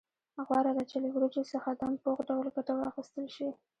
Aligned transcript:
غوره 0.47 0.71
ده 0.77 0.83
چې 0.89 0.97
له 1.03 1.07
وریجو 1.13 1.43
څخه 1.53 1.69
دم 1.81 1.93
پوخ 2.03 2.17
ډول 2.29 2.47
ګټه 2.55 2.73
واخیستل 2.75 3.25
شي. 3.35 3.49